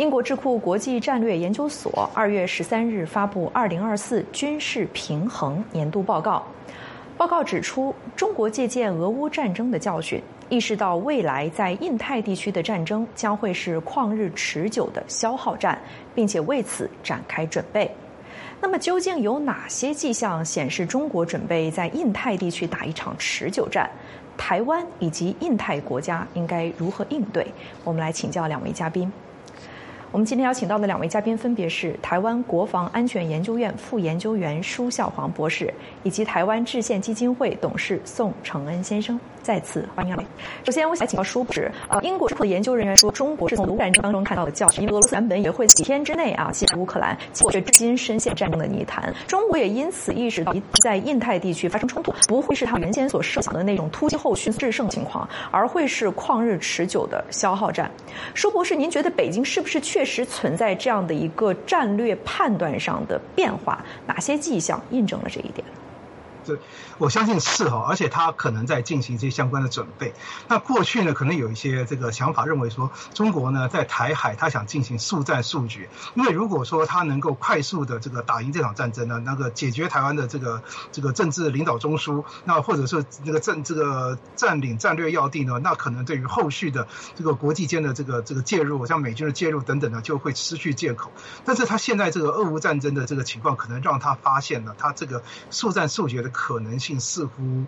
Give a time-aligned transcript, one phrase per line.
[0.00, 6.42] 英国智库国际战略研究所二月十三日发布《二零二四军事平衡年度报告》。
[7.18, 10.18] 报告指出，中国借鉴俄乌战争的教训，
[10.48, 15.78] 意识到未来在印太地区的战争将会是旷日持久的消耗战，
[16.14, 17.94] 并且为此展开准备。
[18.58, 23.86] 那么，究竟有哪些迹象显示中国准备在印太地区打一场持久战？
[24.38, 27.46] 台湾以及印太国家应该如何应对？
[27.84, 29.12] 我们来请教两位嘉宾。
[30.12, 39.18] 我们今天邀请到的两位嘉宾分别是台湾国防安全研究院副研究员舒孝煌博士，以及台湾制宪基金会董事宋承恩先生。
[39.42, 40.16] 再次欢迎。
[40.64, 49.12] 首先，我想请教舒博士，啊，英国智库的研究人员说，中国是从俄乌战争当中看到的教训，因为俄罗斯原本也会几天之内啊袭击乌克兰，却至今深陷战争的泥潭。
[49.26, 57.90] 中国也因此意识到，在印太地区发生冲突，不会是他原先所设想的那种突击后迅速制胜情况，而会是旷日持久的消耗战。
[58.34, 63.84] 舒博士，您觉得北京是不是确实存在这样的一个战略判断上的变化？
[64.06, 65.66] 哪些迹象印证了这一点？
[66.98, 70.14] 我相信是哈，而且他可能在进行一些相关的准备。
[70.48, 75.88] 那过去呢，可能有一些这个想法，认为说中国呢在台海，他想进行速战速决。
[76.14, 91.12] 因为如果说他能够快速的这个打赢这场战争呢，那个解决台湾的这个这个政治领导中枢，那或者说这个政这个占领战略要地呢，那可能对于后续的这个国际间的这个这个介入，像美军的介入等等呢，就会失去借口。
[91.44, 96.30] 但是他现在这个俄乌战争的这个情况，可能让他发现了他这个速战速决的。
[96.40, 97.66] 可能性似乎。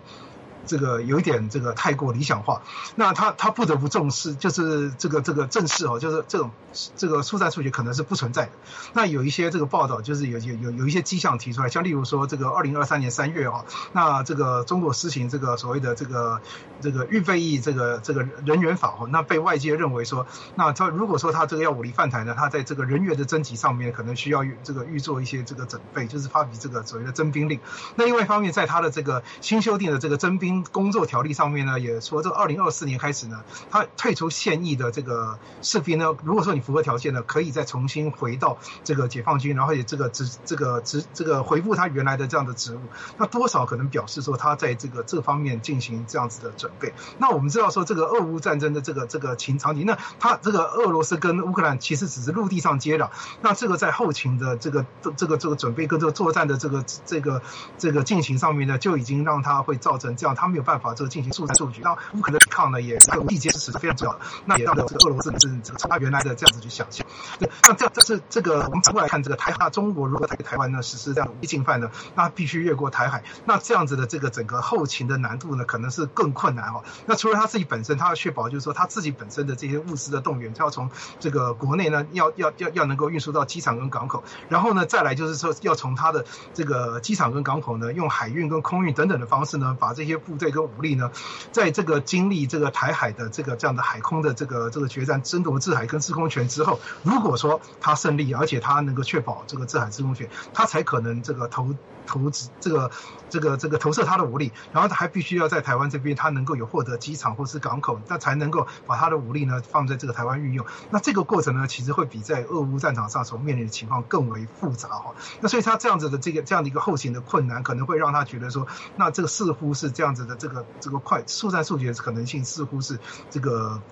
[0.65, 2.61] 这个有一点这个太过理想化，
[2.95, 6.51] 那他他不得不重视，就是这个这个正视哦，就是这种
[6.95, 8.51] 这个速战速决可能是不存在的。
[8.93, 16.41] 那有一些这个报道，就是有有有有一些迹象提出来，像例如说这个二零二三年三月哦，那这个中国施行这个所谓的这个
[16.79, 27.59] 这个预备役这个这个人员法哦，那被外界认为说，那他如果说他这个要武力犯台呢，他在这个人员的征集上面可能需要这个预做一些这个准备，就是发比这个所谓的征兵令。
[27.95, 30.52] 那另外一方面，在他的这个新修订的这个征兵。
[30.61, 42.81] 工作条例上面呢，也说这二零二四年开始呢，他退出现役的这个士兵呢，如果说你符合条件呢，可以再重新回到这个解放军，然后也这个职这个职这个回复他原来的这样的职务，
[43.17, 46.93] 那多少可能表示说他在这个这方面进行这样子的准备。
[47.17, 53.09] 那我们知道说这个俄乌战争的这个这个情场景，那他这个俄罗斯跟乌克兰其实只是陆地上接壤，
[53.41, 57.41] 那这个在后勤的这个这个这个准备跟这个作战的这个这个
[57.77, 61.81] 这个进行上面呢，就已经让他会造成这样，他他没有办法这个进行速战速决。
[61.81, 64.19] 那乌克兰的抵抗呢，也这个地接支持是非常重要的。
[64.45, 67.05] 那也让这个俄罗斯是这个从他原来的这样子去想象。
[67.39, 73.23] 那这样这是这个我们反过来看这个台那中国如果在台湾呢实施这样的进犯呢，那必须越过台海。
[73.45, 76.83] 那这样子的这个整个后勤的难度呢，可能是更困难哦。
[77.05, 80.89] 那除了他自己本身，他要确保就是说他自己本身的这些物资的动员，他要从
[81.19, 91.11] 这个国内呢，要要要要能够运输到机场跟港口，然后呢，再来就是说要从他的这个机场跟港口呢，用海运跟空运等等的方式呢，把这些部队跟武力呢，
[91.51, 101.75] 在这个经历这个台海的这个这样的海空的这个这个决战，争夺制海跟制空权之后，如果说他胜利，而且他能够确保这个制海制空权，他才可能这个投。
[102.05, 102.91] 投资这个
[103.29, 110.65] 这个这个投射他的武力，然后他还必须要在台湾这边，他能够有获得机场或是港口，那才能够把他的武力呢放在这个台湾运用。
[110.89, 115.13] 那这个过程呢，其实会比在俄乌战场上所面临的情况更为复杂哈。
[115.39, 118.67] 那所以他这样子的这个这样的一个后勤的困难，可能会让他觉得说，
[118.97, 123.83] 那这个似乎是这样子这个这个快速战速决的可能性似乎是这个。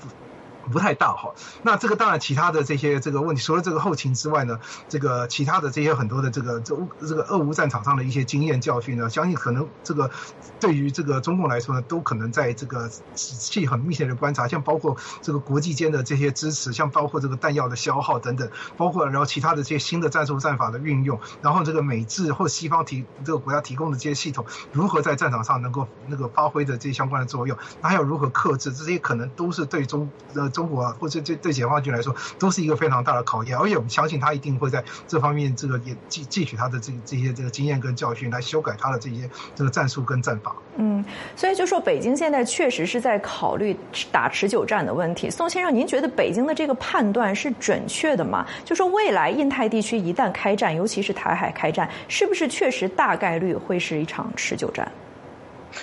[0.72, 1.34] 不太大哈，
[1.64, 10.12] 那这个当然其他的这些这个问题，除了这个后勤之外呢，这个其他的这些很多的这个这这个俄乌战场上的一些经验教训呢，相信可能这个
[10.60, 30.51] 对于这个中共来说呢，都可能在这个仔细很密切的观察，像包括这个国际间的这些支持，像包括这个弹药的消耗等等，包括然后其他的这些新的战术战法的运用，然后这个美制或西方提这个国家提供的这些系统，如何在战场上能够那个发挥的这些相关的作用，那还有如何克制，这些可能都是对中呃。
[30.52, 33.58] 中国啊，或者这对解放军来说，都是一个非常大的考验。
[33.58, 40.56] 而且我们相信他一定会在这方面，这个也汲汲取他的这这些这个经验跟教训，来修改他的这些这个战术跟战法。
[40.76, 41.04] 嗯，
[41.36, 43.76] 所以就说北京现在确实是在考虑
[44.12, 45.30] 打持久战的问题。
[45.30, 48.46] 宋先生，您觉得北京的这个判断是准确的吗？
[48.64, 54.90] 就说未来印太地区一旦开战，尤其是台海开战，是不是确实大概率会是一场持久战？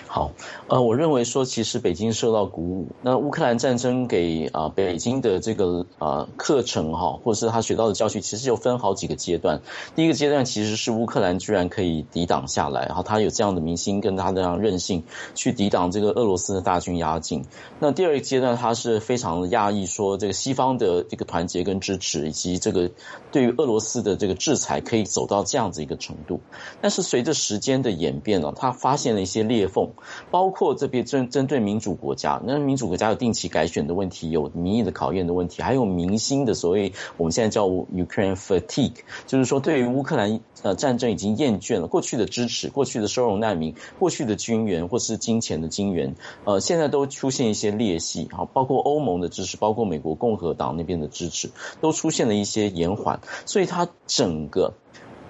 [0.06, 0.31] 好，
[0.69, 2.88] 呃，我认为说，其实北京受到鼓舞。
[3.00, 9.62] 那乌克兰战争给啊北京的这个啊课程哈，或者是他学到的教训，其实有分好几个阶段。
[9.97, 15.05] 第一个阶段其实是乌克兰居然可以抵挡下来，然后他有这样的明星跟他这样韧性
[15.35, 17.47] 去抵挡这个俄罗斯的大军压境。
[17.79, 22.91] 那第二个阶段，他是非常的压抑，说这个西方的这个团结跟支持，以及这个
[23.32, 26.41] 对于俄罗斯的这个制裁可以走到这样子一个程度。
[26.82, 29.88] 但是随着时间的演变呢，他发现了一些裂缝。
[30.31, 38.96] 包括这边针针对民主国家，那民主国家有定期改选的问题，有民意的考验的问题，还有明星的所谓我们现在叫 Ukraine fatigue，
[39.26, 51.50] 就是说对于乌克兰呃战争已经厌倦了，过去的支持，过去的收容难民，过去的军援或是金钱的金援，呃，现在都出现一些裂隙，好，包括欧盟的支持，包括美国共和党那边的支持，
[51.81, 54.75] 都出现了一些延缓，所以它整个。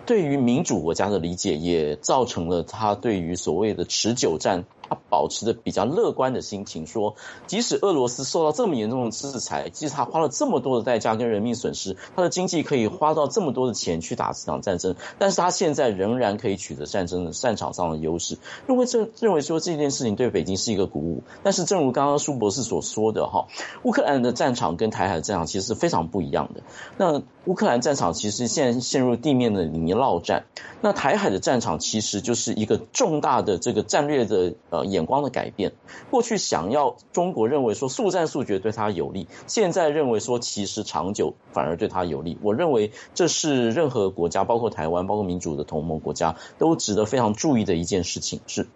[0.06, 4.64] 对于民主国家的理解，也造成了他对于所谓的持久战。
[4.88, 18.38] 他保持着比较乐观的心情，说即使俄罗斯受到这么严重的制裁，即使他花了这么多的代价跟人命损失，他的经济可以花到这么多的钱去打这场战争，但是他现在仍然可以取得战争的战场上的优势。
[18.66, 23.46] 认为这认为说这件事情对北京是一个鼓舞，但是正如刚刚苏博士所说的哈，
[23.82, 26.62] 乌克兰的战场跟台海的战场其实是非常不一样的。
[26.96, 30.44] 那乌克兰战场其实现在陷入地面的泥淖战，
[30.80, 34.54] 那台海的战场其实就是一个重大的这个战略的。
[34.84, 35.72] 眼光的改变，
[36.10, 42.38] 过去想要中国认为说速战速决对他有利，现在认为说其实长久反而对他有利。
[42.42, 48.66] 我认为这是任何国家，包括台湾，包括民主的同盟国家，都值得非常注意的一件事情是。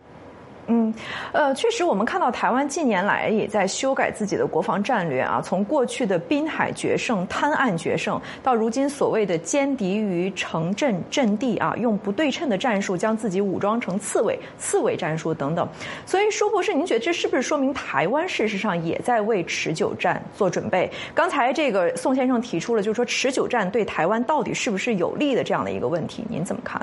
[0.69, 0.95] 嗯，
[1.33, 5.41] 呃，确实，我们看到台湾近年来也在修改自己的国防战略啊。
[5.43, 15.69] 从过去的滨海决胜、滩岸决胜，到如今所谓的歼敌于城镇阵地啊，用不对称的战术将自己武装成刺猬、刺猬战术等等。
[16.07, 20.89] 所以，舒博士，您觉得这是不是说明台湾事实上也在为持久战做准备？
[21.13, 26.81] 刚才这个宋先生提出了，就是说持久战对台湾到底是不是有利的这样的一个问题，您怎么看？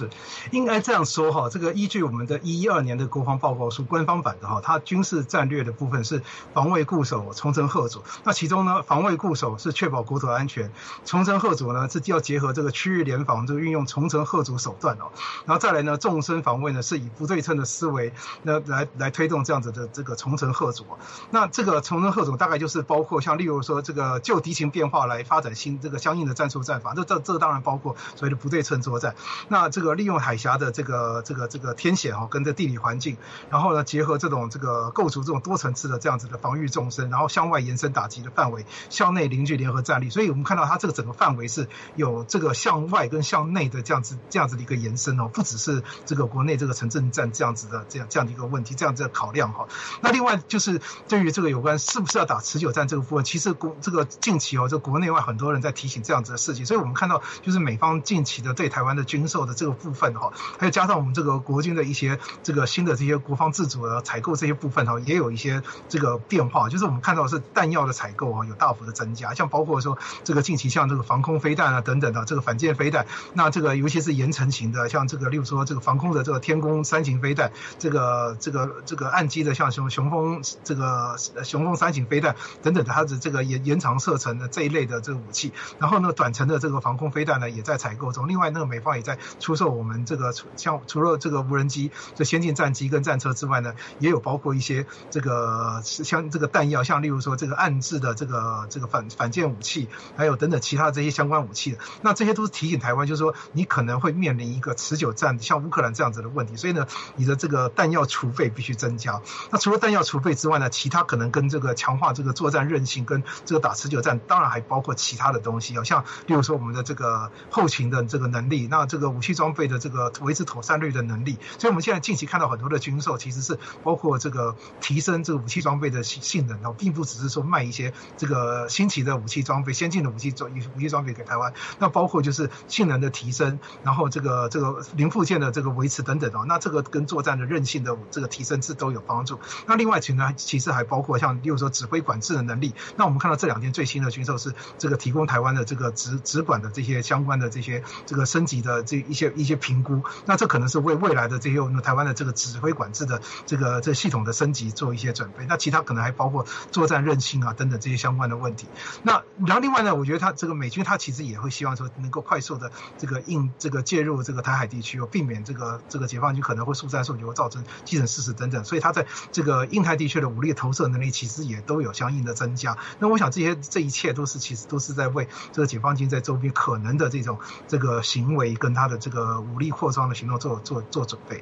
[0.00, 0.10] 是，
[0.50, 1.48] 应该这样说哈。
[1.50, 6.22] 这个依据我们的一一二年的国防报告书官方版的哈，它军事战略的部分是
[6.54, 8.02] 防卫固守、重城贺主。
[8.24, 10.72] 那其中呢，防卫固守是确保国土安全，
[11.04, 15.12] 重城贺主呢是要结合这个区域联防，这个运用重城贺主手段哦。
[15.44, 18.12] 然后再来呢，纵深防卫呢是以不对称的思维
[18.42, 20.86] 那来来推动这样子的这个重城贺主。
[21.30, 26.94] 那这个重城贺主大概就是包括像例如说这个就敌情变化来发展新这个相应的战术战法。
[26.94, 29.14] 这这这当然包括所谓的不对称作战。
[29.48, 33.16] 那这个利用海峡的这个这个这个天险哈，跟这地理环境，
[33.50, 40.10] 然后呢结合这种这个构筑这种多层次的这样子的防御纵深，然后向外延伸打击的范围，向内凝聚联合战力。
[40.10, 49.66] 所以我们看到它这个整个范围是有这个向外跟向内的这样子这样子的一个延伸哦，不只是这个国内这个城镇战这样子的这样这样的一个问题，这样子的考量哈。
[50.00, 60.12] 那另外就是对于这个有关是不是要打持久战这个部分，其实国这个近期哦，这国内外很多人在提醒这样子的事情，所以我们看到就是美方近期的对台湾的军售的这个部分。
[60.14, 90.06] 哈，还有加上我们这个国军的一些这个新的这些国防自主的采购这些部分哈，也有一些这个变化，就是我们看到是弹药的采购啊有大幅的增加，像包括说这个近期像这个防空飞弹啊等等的这个反舰飞弹，那这个尤其是延程型的，像这个例如说这个防空的这个天宫三型飞弹，这个这个这个岸基的像雄雄风这个雄风三型飞弹等等的，它的这个延延长射程的这一类的这个武器，然后呢短程的这个防空飞弹呢也在采购中，另外那个美方也在出售我们。
[90.06, 101.76] 这个除像除了这个无人机、这先进战机跟战车之外呢，也有包括一些这个像这个弹药，像例如说这个暗制的这个这个反反舰武器，还有等等其他这些相关武器。
[102.00, 106.56] 那这些都是提醒台湾，就是说你可能会面临一个持久战，像乌克兰这样子的问题。
[106.56, 106.86] 所以呢，
[107.16, 109.20] 你的这个弹药储备必须增加。
[109.50, 139.40] 那除了弹药储备之外呢，其他可能跟这个强化这个作战韧性，跟这个打持久战，当然还包括其他的东西，像例如说我们的这个后勤的这个能力，那这个武器装装备的这个维持妥善率的能力，所以我们现在近期看到很多的军售，其实是包括这个提升这个武器装备的性性能哦，并不只是说卖一些这个新奇的武器装备、先进的武器装武器装备给台湾，那包括就是性能的提升，然后这个这个零部件的这个维持等等哦，那这个跟作战的韧性的这个提升是都有帮助。
[139.66, 142.72] 那另外其呢，其实还包括像例如说指挥管制的能力。
[142.96, 149.32] 那我们看到这两天最新的军售是这个提供台湾的这个直直管的这些相关的这些这个升级的这一些。
[149.40, 150.02] 一些评估。
[150.26, 155.46] 那这可能是为未来的这些我们台湾的这个指挥管制的这个这系统的升级做一些准备。
[155.48, 158.66] 那其他可能还包括作战韧性啊等等这些相关的问题。
[159.02, 168.64] 那然后另外呢，我觉得他这个美军他其实也会希望说能够快速的这个应这个介入这个台海地区，避免这个这个解放军可能会速战速决，造成基层事实等等。
[168.64, 172.76] 所以他在这个印太地区的武力投射能力其实也都有相应的增加。
[172.98, 181.36] 那我想这些这一切都是其实都是在为这个解放军在周边可能的这种这个行为跟他的这个武力扩张的行动做做做准备。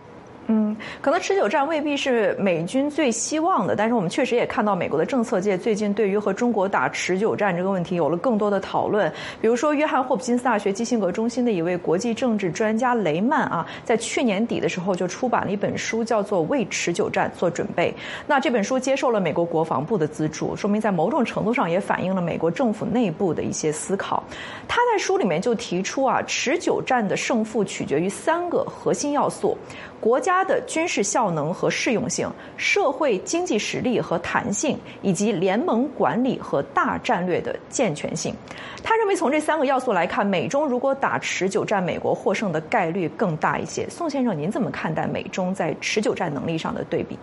[0.51, 9.13] 嗯，可能持久战未必是美军最希望的，但是我们确实也看到美国的政策界最近对于和中国打持久战这个问题有了更多的讨论。
[9.43, 17.91] 比如说，约翰霍普金斯大学基辛格中心的一位国际政治专家雷曼啊，在去年底的时候就出版了一本书，叫做《为持久战做准备》。
[18.27, 24.25] 那这本书接受了美国国防部的资助，说明在某种程度上也反映了美国政府内部的一些思考。
[24.67, 29.55] 他在书里面就提出啊，持久战的胜负取决于三个核心要素。
[30.01, 38.35] 国家的军事效能和适用性、社会经济实力和弹性，以及联盟管理和大战略的健全性。
[38.83, 43.89] 他认为，从这三个要素来看，美中如果打持久战，美国获胜的概率更大一些。
[43.89, 47.19] 宋先生，您怎么看待美中在持久战能力上的对比？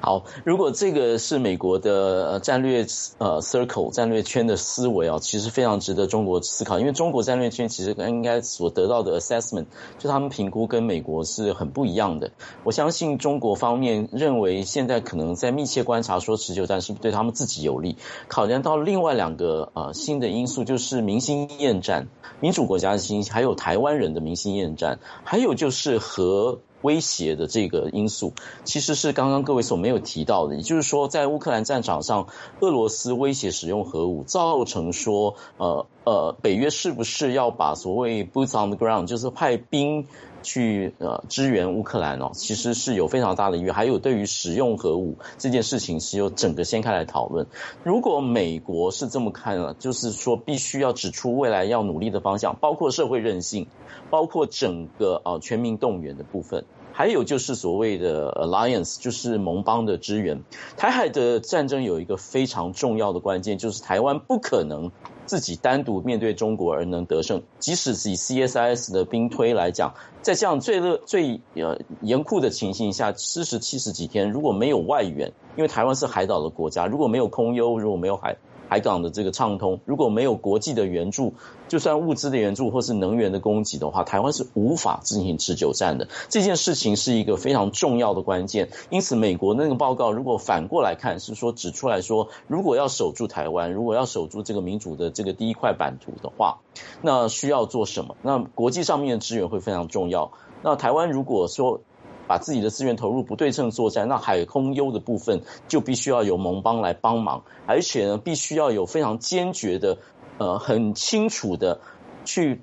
[0.00, 2.86] 好，如果这个是美国的战略
[3.18, 6.78] 呃 circle 战略圈的思维啊，其实非常值得中国思考。
[6.78, 9.66] 因为中国战略圈其实应该所得到的 assessment，
[9.98, 12.30] 就他们评估跟美国是很不一样的。
[12.62, 17.96] 我相信中国方面认为现在可能在密切观察说持久战是不是对他们自己有利。
[18.28, 22.06] 考量到另外两个呃新的因素，就是明星厌战，
[22.40, 26.60] 民主国家的新，还有台湾人的明星厌战，还有就是和。
[26.82, 28.32] 威胁的这个因素，
[28.64, 32.28] 其实是刚刚各位所没有提到的，也就是说，在乌克兰战场上，
[32.60, 40.06] 俄罗斯威胁使用核武，造成说，呃呃，北约是不是要把所谓 boots on the ground，就是派兵
[40.42, 43.74] 去呃支援乌克兰哦，其实是有非常大的意愿。
[43.74, 47.46] 还有对于使用核武这件事情，是由整个掀开来讨论。
[47.84, 53.66] 如果美国是这么看了，就是说必须要指出未来要努力的方向，包括社会韧性。
[54.10, 56.64] 包括整个呃全民动员的部分，
[56.94, 60.42] 还有就是所谓的 alliance，就是盟邦的支援。
[60.78, 64.92] 台海的战争有一个非常重要的关键，就是台湾不可能
[65.28, 67.42] 自己单独面对中国而能得胜。
[67.60, 78.36] 即使是以 CSIS 的兵推来讲，在这样最热最呃严酷的情形下，四十七十几天，如果没有外援，因为台湾是海岛的国家，如果没有空优，如果没有海。
[78.68, 81.34] 海港的这个畅通，如果没有国际的援助，
[81.68, 86.08] 就算物资的援助或是能源的供给的话，台湾是无法进行持久战的。
[86.28, 88.68] 这件事情是一个非常重要的关键。
[88.90, 96.58] 因此，美国那个报告如果反过来看，是说指出来说，如果要守住台湾，如果要守住这个民主的这个第一块版图的话，
[97.00, 98.16] 那需要做什么？
[98.22, 100.32] 那国际上面的支援会非常重要。
[100.62, 101.80] 那台湾如果说，
[102.28, 109.98] 把自己的资源投入不对称作战，那海空优的部分就必须要有盟邦来帮忙，而且呢，必须要有非常坚决的、
[110.38, 111.80] 呃，很清楚的
[112.24, 112.60] 去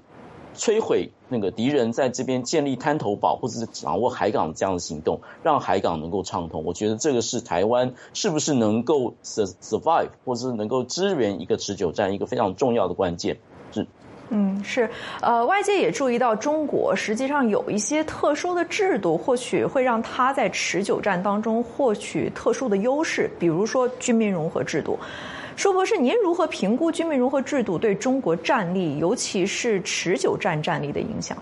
[0.55, 6.63] 摧毁那个敌人在这边建立滩头堡或者是掌握海港这样的行动，让海港能够畅通。
[6.63, 13.39] 我觉得这个是台湾是不是能够 survive 或者是能够支援一个持久战一个非常重要的关键。
[14.29, 14.89] 嗯，是，
[15.21, 24.97] 呃，外界也注意到，中国实际上有一些特殊的制度，或许会让它在持久战当中获取特殊的优势，比如说军民融合制度。
[25.55, 31.37] 舒博士，您如何评估军民融合制度对中国战力，尤其是持久战战力的影响？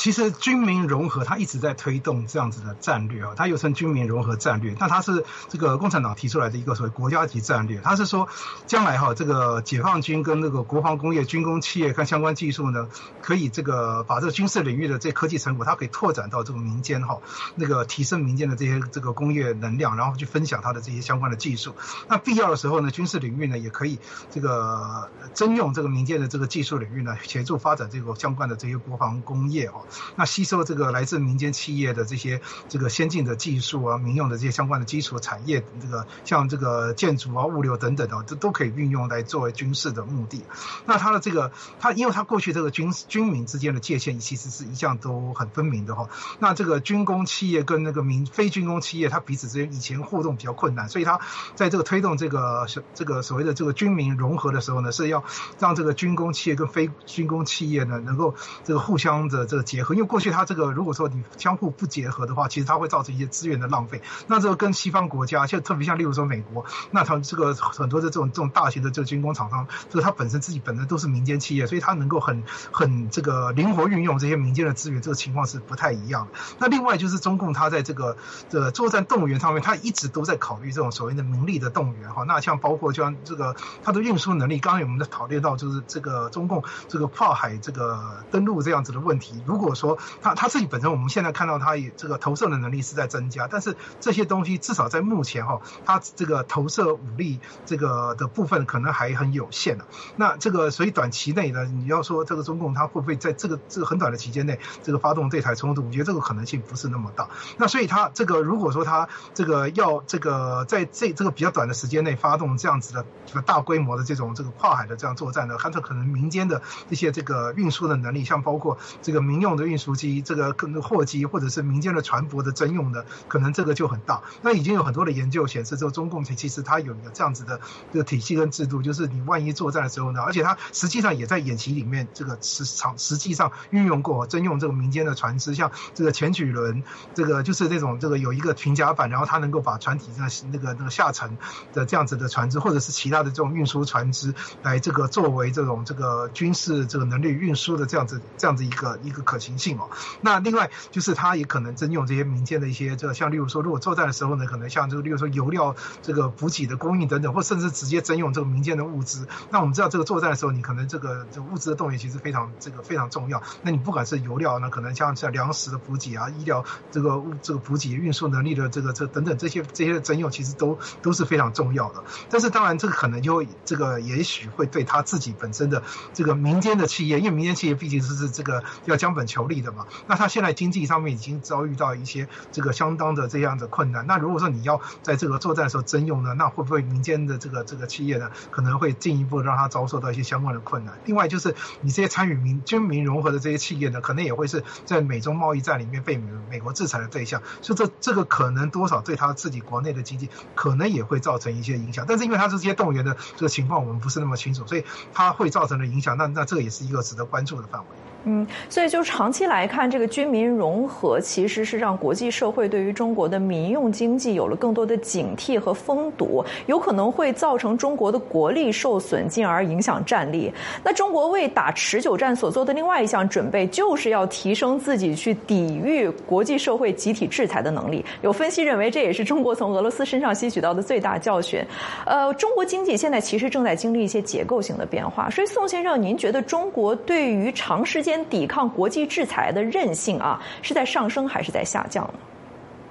[0.00, 4.74] 其实军民融合，它一直在推动这样子的战略啊，它又称军民融合战略。
[4.80, 7.82] 那它是这个共产党提出来的一个所谓国家级战略。
[7.84, 8.26] 它是说，
[8.66, 12.88] 将来哈，这个解放军跟那个国防工业、军工企业跟相关技术呢，
[13.20, 17.18] 可以这个把这个军事领域的这科技成果，它可以拓展到这个民间哈，
[17.54, 21.74] 那个提升民间的这些这个工业能量，然后去分享它的这些相关的技术。
[22.08, 23.98] 那必要的时候呢，军事领域呢，也可以
[24.30, 29.84] 这个征用这个民间的这个技术领域呢，协助发展这个相关的这些国防工业哦。
[30.16, 40.44] 那吸收这个来自民间企业的这些这个先进的技术啊，民用的这些相关的基础产业，这个像这个建筑啊、物流等等的，这都可以运用来作为军事的目的。
[40.86, 46.08] 那它的这个，它因为它过去这个军军民之间的界限其实是一向都很分明的哈。
[46.38, 51.20] 那这个军工企业跟那个民非军工企业，它彼此之间以前互动比较困难，所以它
[51.56, 55.24] 在这个推动这个这个所谓的这个军民融合的时候呢，是要
[55.58, 59.79] 让这个军工企业跟非军工企业呢能够这个互相的这个结。
[59.82, 64.02] 合，因为过去它这个如果说你相互不结合的话，其实它会造成一些资源的浪费。
[64.26, 76.38] 那这个跟西方国家，像特别像例如说美国，那它这个很多的这种这种大型的这个军工厂商，这个它本身自己本身都是民间企业，所以它能够很很这个灵活运用这些民间的资源，这个情况是不太一样的。
[76.58, 78.16] 那另外就是中共它在这个
[78.48, 82.24] 这作战动员上面，它一直都在考虑这种所谓的民力的动员哈。
[82.24, 89.42] 那像包括像这个它的运输能力，刚刚我们在讨论到就是这个中共这个跨海这个登陆这样子的问题。
[89.46, 99.84] 如如果说他他自己本身，我们现在看到他也这个投射的能力是在增加，但是这些东西至少在目前哈，他这个投射武力这个的部分可能还很有限的。
[100.16, 105.84] 那这个所以短期内呢，你要说这个中共他会不会在这个这个很短的期间内这个发动对台冲突？
[105.84, 107.28] 我觉得这个可能性不是那么大。
[107.58, 124.22] 那所以他这个如果说他这个要这个在这这个比较短的时间内发动这样子的这个大规模的这种这个跨海的这样作战呢，它这可能民间的一些这个运输的能力，像包括这个民用的运输机、这个更货机或者是民间的船舶的征用的，可能这个就很大。
[124.42, 127.60] 那已经有很多的研究显示，这个中共其其实它有一个这样子的
[127.92, 136.82] 这个体系跟制度，就是你万一作战的时候呢，而且它实际上也在演习里面这个实场实际上运用过征用这个民间的船只，像这个前举轮，
[137.14, 141.36] 这个就是这种这个有一个平甲板，然后它能够把船体那那个那个下沉
[141.72, 149.90] 的这样子的船只，或者是其他的这种运输船只来这个作为这种这个军事这个能力运输的这样子这样子一个一个可行性哦。
[150.20, 159.26] 那另外就是他也可能征用这些民间的一些这个像例如说，如果作战的时候呢，可能像这个例如说油料这个补给的供应等等，或甚至直接征用这个民间的物资。
[159.50, 163.42] 那我们知道这个作战的时候，你可能这个这物资的动员其实非常这个非常重要。
[163.62, 172.02] 那你不管是油料呢，可能像像粮食的补给啊，医疗这个物这个补给运输能力的这个这等等这些这些征用，其实都都是非常重要的。
[172.28, 175.82] 但是当然这个可能就会这个也许会对他自己本身的
[176.14, 179.86] 这个民间的企业，因为民间企业毕竟是是这个要将本求利的嘛。
[180.08, 184.06] 那他现在经济上面已经遭遇到一些这个相当的这样的困难。
[184.06, 190.98] 那如果说你要在这个作战的时候征用呢，那会不会民间的这个这个企业呢，可能会进一步让他遭受到一些相关的困难？
[191.04, 202.04] 另外就是你这些参与民军民融合的这些企业呢，可能也会是在美中贸易战里面被美美国制裁的对象，所以这这个可能多少对他自己国内的经济可能也会造成一些影响。
[202.08, 208.09] 但是因为他这些动员的这个情况我们不是那么清楚，所以它会造成的影响，那那这个也是一个值得关注的范围。
[208.24, 220.52] 嗯，所以就长期来看，这个军民融合其实是让国际社会对于中国的民用经济有了更多的警惕和封堵，有可能会造成中国的国力受损，进而影响战力。
[220.82, 228.04] 那中国为打持久战所做的另外一项准备，就是要提升自己去抵御国际社会集体制裁的能力。
[228.22, 231.62] 有分析认为，这也是中国从俄罗斯身上吸取到的最大教训。
[232.06, 242.14] 呃，中国经济现在其实正在经历一些结构性的变化，所以宋先生，您觉得中国对于长时间间抵抗国际制裁的韧性啊，是在上升还是在下降呢？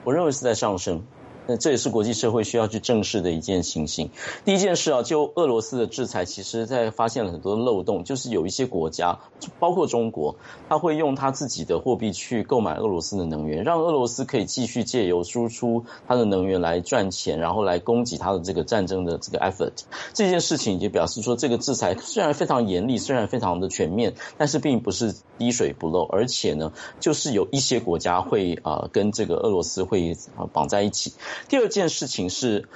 [0.05, 1.01] 我认为是在上升。
[1.49, 4.11] 那这也是国际社会需要去正视的一件情形。
[4.45, 9.17] 第一件事啊，就俄罗斯的制裁，其实在发现了很多漏洞，就是有一些国家，
[9.59, 10.35] 包括中国，
[10.69, 19.73] 他会用他自己的货币去购买俄罗斯的能源，让俄罗斯可以继续借由输出它的能源来赚钱，然后来供给他的这个战争的这个 effort。
[20.13, 31.13] 这件事情也表示说，这个制裁虽然非常严厉，虽然非常的全面，但是并不是滴水不漏，而且呢，就是有一些国家会啊跟这个俄罗斯会啊绑在一起。
[31.47, 32.67] 第二件事情是，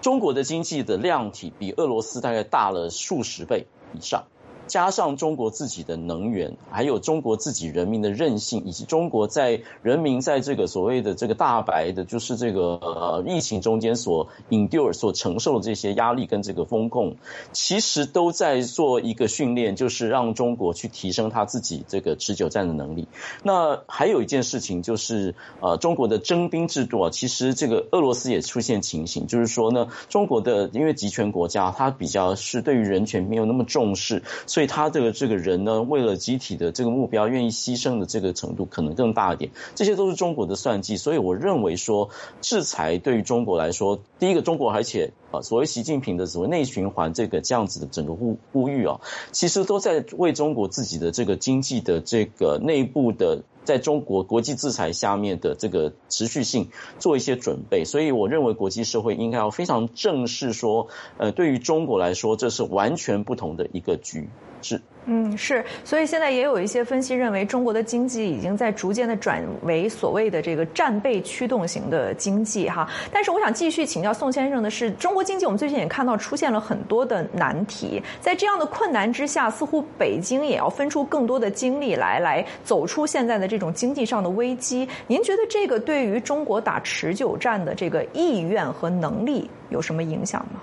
[0.00, 4.24] 中国的经济的量体比俄罗斯大概大了数十倍以上。
[4.72, 17.16] 加上中国自己的能源，还有中国自己人民的韧性，以及中国在人民在这个所谓的这个大白的，就是这个呃疫情中间所 endure 所承受的这些压力跟这个风控，
[17.52, 23.08] 其实都在做一个训练，就是让中国去提升他自己这个持久战的能力。
[23.42, 34.61] 那还有一件事情就是，呃，中国的征兵制度啊，其实这个俄罗斯也出现情形，就是说呢，中国的因为集权国家，它比较是对于人权没有那么重视，所以。
[34.62, 39.50] 对他这个这个人呢，为了集体的这个目标，愿意牺牲的这个程度可能更大一点。
[39.74, 40.96] 这些都是中国的算计。
[40.96, 49.00] 所以我认为说，制裁对于中国来说，第一个中国，而且啊，所谓习近平的所谓内循环这个这样子的整个呼呼吁啊，
[49.32, 53.42] 其实都在为中国自己的这个经济的这个内部的。
[53.64, 64.28] 在中国国际制裁下面的这个持续性做一些准备，所以我认为国际社会应该要非常正视说，呃，对于中国来说，这是完全不同的一个局
[64.62, 64.82] 势。
[65.06, 72.88] 嗯，是，所以现在也有一些分析认为，中国的经济已经在逐渐的转为所谓的这个战备驱动型的经济哈。
[73.12, 84.88] 但是我想继续请教宋先生的是，中国经济我们最近也看到出现了很多的难题，在这样的困难之下，似乎北京也要分出更多的精力来，来走出现在的这种经济上的危机。
[85.08, 90.60] 您觉得这个对于中国打持久战的这个意愿和能力有什么影响吗？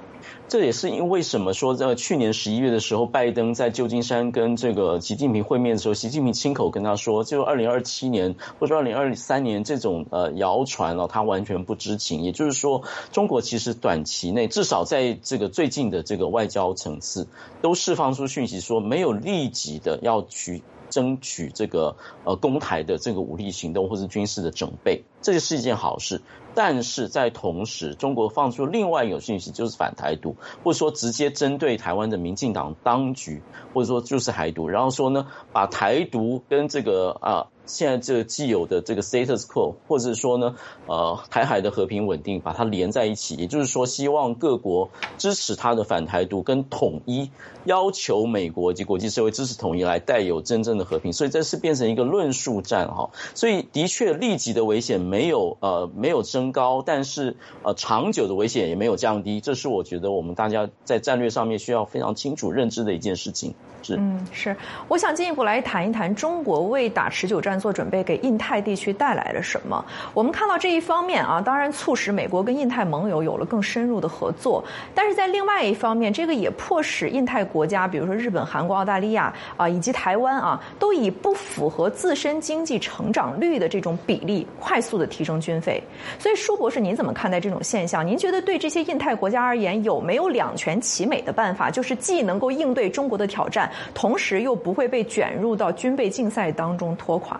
[0.48, 12.24] 这也是因为什么说，在去年十一月的时候，拜登在旧金山跟这个习近平会面的时候，习近平亲口跟他说，就二零二七年或者二零二三年这种呃谣传了，他完全不知情。
[12.24, 17.28] 也就是说，中国其实短期内至少在这个最近的这个外交层次，
[17.62, 26.22] 都释放出讯息说，没有立即的要去争取这个呃攻台的这个武力行动或是军事的准备，这就是一件好事。
[26.56, 33.42] 但是在同时，中国放出另外一个讯息，就是反台独，或者说直接针对台湾的民进党当局，
[33.74, 37.48] 或者说就是台独，然后说呢，把台独跟这个啊。
[37.70, 40.56] 现在这个既有的这个 status quo，或者说呢，
[40.88, 47.30] 呃，台海的和平稳定，把它连在一起，也就是说，希望各国支持它的反台独跟统一，
[47.66, 51.14] 要求美国及国际社会支持统一，来带有真正的和平。
[51.14, 53.12] 所以这是变成一个论述战哈。
[53.36, 59.40] 所以的确，立即的危险没有呃没有升高，但是呃长久的危险也没有降低。
[59.42, 63.54] 这是我觉得我们大家在战略上面需要非常清楚认知的一件事情。
[63.82, 64.58] 是嗯是，
[64.90, 67.59] 我想进一步来谈一谈中国为打持久战。
[67.60, 69.84] 做准备给印太地区带来了什么？
[70.14, 74.64] 我们看到这一方面啊，当然促使美国跟印太盟友有了更深入的合作。
[74.96, 85.84] 但是在另外一方面，这个也迫使印太国家，比如说日本、韩国、澳大利亚啊，以及台湾啊，都以不符合自身经济成长率的这种比例，快速的提升军费。
[86.18, 88.06] 所以，舒博士，您怎么看待这种现象？
[88.06, 97.40] 您觉得对这些印太国家而言，有没有两全其美的办法，就是既能够应对中国的挑战，同时又不会被卷入到军备竞赛当中拖垮？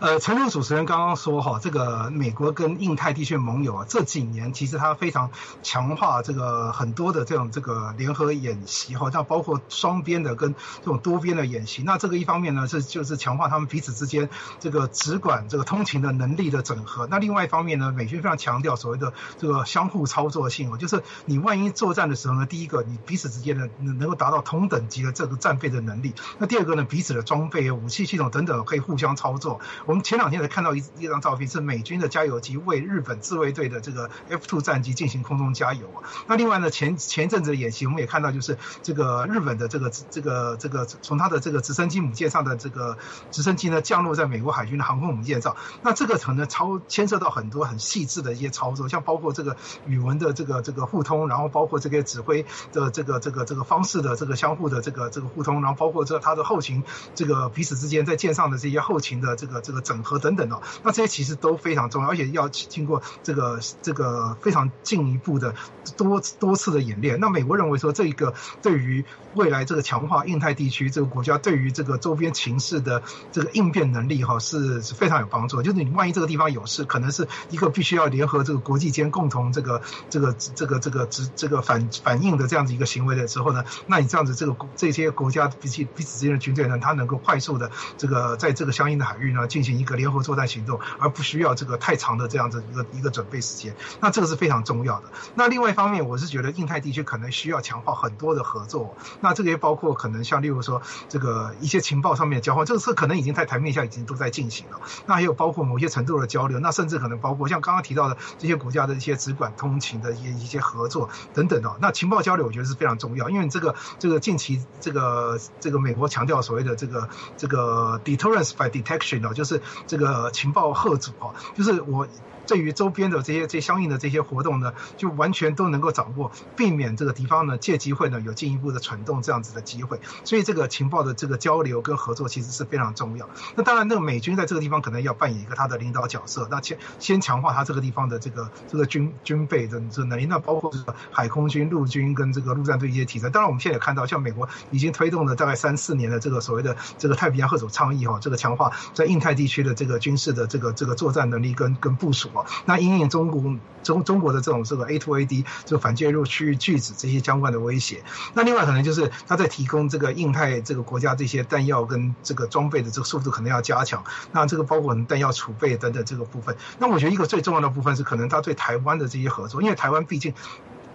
[0.00, 5.32] 呃，陈如主持人刚刚说哈，这个美国跟印太地区盟友啊，这几年其实他非常
[5.64, 11.82] 强化这个很多的这种这个联合演习哈，像包括双边的跟这种多边的演习。
[11.82, 14.28] 那这个一方面呢是就是强化他们彼此之间
[14.60, 17.08] 这个直管这个通勤的能力的整合。
[17.10, 26.14] 那另外一方面呢，美军非常强调所谓的这个相互操作性哦，就是你万一作战的时候呢，第一个你彼此之间的能能够达到同等级的这个战备的能力。
[26.38, 29.58] 那第二个呢，彼此的装备、武器系统等等可以互相操作。
[29.88, 36.04] 我们前两天才看到一一张照片，是美军的加油机为日本自卫队的这个 F2 战机进行空中加油啊。
[36.26, 42.98] 那另外呢，前前一阵子的演习，我们也看到，就是这个日本的这个这个这个从它的这个直升机母舰上的这个
[43.30, 45.56] 直升机呢降落在美国海军的航空母舰上。
[45.80, 59.77] 那这个层呢超牵涉到很多很细致的一些操作，像包括这个语文的这个这个互通，然后包括这个指挥的这个这个这个方式的这个相互的这个这个互通，然后包括这它的后勤这个彼此之间在舰上的这些后勤的这个这个。
[59.80, 65.54] 整合等等哦，那这些其实都非常重要，而且要经过这个这个非常进一步的
[65.96, 67.20] 多多次的演练。
[67.20, 75.62] 那美国认为说，这一个对于未来这个强化印太地区这个国家对于这个周边情势的这个应变能力哈，是是非常有帮助。
[75.62, 89.67] 就是你万一这个地方有事，可能是一个必须要联合这个国际间共同这个这个这个这个这这个反反应的这样子一个行为的时候呢，那你这样子这个这些国家彼此彼此之间的军队呢，它能够快速的这个在这个相应的海域呢进行。
[89.72, 95.06] 一个联合作战行动，而不需要这个太长的这样子一个一个准备时间，那这个是非常重要的。
[95.34, 104.80] 那另外一方面，我是觉得印太地区可能需要强化很多的合作，那这个也包括可能像例如说这个一些情报上面交换，这个是可能已经在台面下已经都在进行了。
[105.06, 111.76] 那还有包括某些程度的交流，那甚至可能包括像刚刚提到的这些国家的一些直管通勤的一些一些合作等等的。
[111.80, 119.57] 那情报交流我觉得是非常重要，因为这个这个近期这个这个美国强调所谓的这个这个 deterrence by detection 哦，就是。
[119.86, 122.06] 这个情报贺组啊，就是我。
[122.48, 130.00] 对于周边的这些这相应的这些活动呢，就完全都能够掌握，避免这个敌方呢借机会呢有进一步的蠢动这样子的机会。
[130.24, 133.28] 所以这个情报的这个交流跟合作其实是非常重要。
[133.54, 140.24] 那当然，那个美军在这个地方可能要扮演一个他的领导角色，那先先强化他这个地方的这个这个军军备的这能力。
[140.24, 140.72] 那包括
[141.10, 143.30] 海空军、陆军跟这个陆战队一些提升。
[143.30, 152.28] 当然，我们现在也看到，像美国已经推动了大概三四年的这个所谓的这个太平洋合组倡议哈，这个强化在印太地区的这个军事的这个这个作战能力跟跟部署。
[152.64, 158.02] 那因应中国中中国的这种这个 A to A D 这个反介入区域拒止这些相关的威胁，
[158.34, 166.56] 那另外可能就是他在提供这个印太这个国家这些弹药跟这个装备的这个速度可能要加强，那这个包括弹药储备等等这个部分。
[166.78, 170.34] 那我觉得一个最重要的部分是可能他对台湾的这些合作，因为台湾毕竟。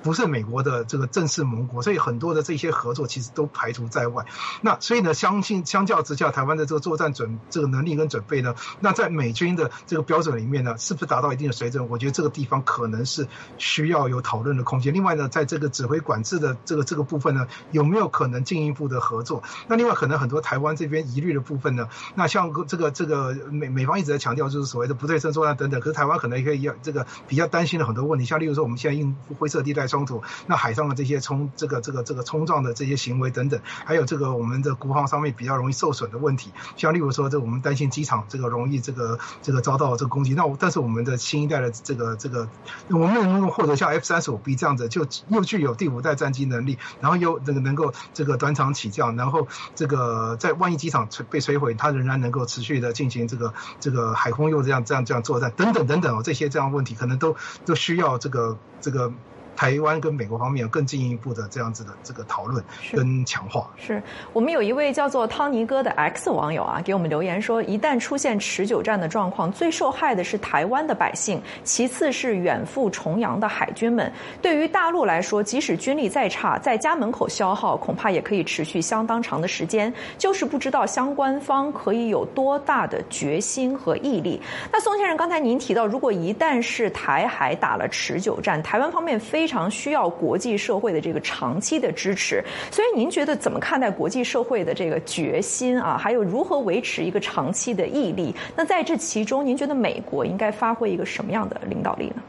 [0.03, 4.25] 不是美国的这个正式盟国，所以很多的这些合作其实都排除在外。
[4.61, 11.89] 那所以呢，相信相较之下，台湾的这个作战准这个能力跟准备呢，那在美军的这个标准里面呢，是不是达到一定的水准？
[11.89, 14.93] 我觉得这个地方可能是需要有讨论的空间。
[14.93, 19.41] 另外呢，在这个指挥管制的这个这个部分呢，有没有可能进一步的合作？
[19.67, 42.49] 那另外可能很多台湾这边疑虑的部分呢，那像这个这个美美方一直在强调就是所谓的不对称作战等等，可是台湾可能也可以要这个比较担心的很多问题，像例如说我们现在应灰色地带冲突，那海上的这些冲这个这个这个冲撞的这些行为等等，还有这个我们的国防上面比较容易受损的问题，像例如说这我们担心机场这个容易这个这个遭到这个攻击，那但是我们的新一代的这个这个
[42.89, 59.13] 我们能够获得像 F 三十五 B 这样子，就又具有第五代战机能力，然后又这个能够这个短场起降，然后这个在万一机场被摧毁，它仍然能够持续的进行这个这个海空又这样这样这样作战等等等等哦，这些这样问题可能都都需要这个这个。
[59.55, 63.69] 台湾跟美国方面有更进一步的这样子的这个讨论跟强化。
[63.77, 64.01] 是
[64.33, 74.11] 我们有一位叫做汤尼哥的 X 网友啊，给我们留言说，一旦出现持久战的状况，最受害的是台湾的百姓，其次是远赴重洋的海军们。
[74.41, 84.41] 对于大陆来说，即使军力再差，在家门口消耗恐怕也可以持续相当长的时间，就是不知道相关方可以有多大的决心和毅力。
[84.71, 95.97] 那宋先生，刚才您提到，如果一旦是台海打了持久战，台湾方面非非常需要国际社会的这个长期的支持，所以您觉得怎么看待国际社会的这个决心啊？
[95.97, 98.33] 还有如何维持一个长期的毅力？
[98.55, 102.23] 那在这其中，您觉得美国应该发挥一个什么样的领导力呢？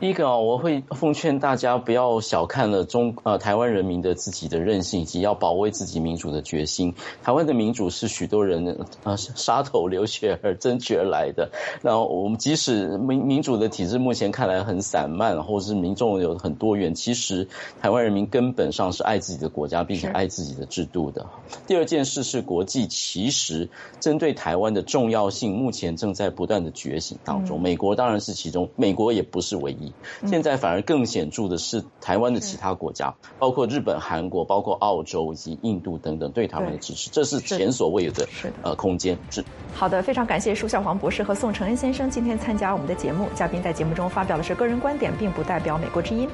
[0.00, 6.94] 第一个啊，我会奉劝大家不要小看了中呃台湾人民的自己的韧性以及要保卫自己民主的决心。
[7.22, 11.50] 台湾的民主是许多人啊杀头流血而争取而来的。
[11.82, 17.46] 那我们即使民民主的体制目前看来很散漫，或者是民众有很多元，其实
[17.82, 21.26] 台湾人民根本上是爱自己的国家，并且爱自己的制度的。
[21.66, 23.68] 第二件事是国际其实
[24.00, 27.60] 针对台湾的重要性，目前正在不断的觉醒当中。
[27.60, 29.89] 美国当然是其中，美国也不是唯一。
[30.26, 38.28] 现在反而更显著的是台湾的其他国家，包括日本、韩国、包括澳洲以及印度等等对他们的支持，这是前所未有的
[38.62, 39.18] 呃空间。
[39.30, 43.26] 是好的，非常感谢舒孝黄博士和宋承恩先生今天参加我们的节目。
[43.34, 46.30] 嘉宾在节目中发表的是个人观点，并不代表美国之音。